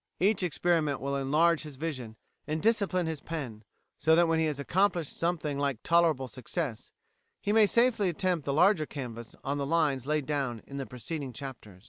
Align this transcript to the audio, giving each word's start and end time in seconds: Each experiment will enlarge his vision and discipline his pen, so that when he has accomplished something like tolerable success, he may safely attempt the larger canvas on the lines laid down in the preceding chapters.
Each 0.19 0.41
experiment 0.41 0.99
will 0.99 1.15
enlarge 1.15 1.61
his 1.61 1.75
vision 1.75 2.15
and 2.47 2.59
discipline 2.59 3.05
his 3.05 3.19
pen, 3.19 3.63
so 3.99 4.15
that 4.15 4.27
when 4.27 4.39
he 4.39 4.45
has 4.47 4.57
accomplished 4.59 5.15
something 5.15 5.59
like 5.59 5.83
tolerable 5.83 6.27
success, 6.27 6.91
he 7.39 7.53
may 7.53 7.67
safely 7.67 8.09
attempt 8.09 8.45
the 8.45 8.51
larger 8.53 8.87
canvas 8.87 9.35
on 9.43 9.59
the 9.59 9.67
lines 9.67 10.07
laid 10.07 10.25
down 10.25 10.63
in 10.65 10.77
the 10.77 10.87
preceding 10.87 11.33
chapters. 11.33 11.79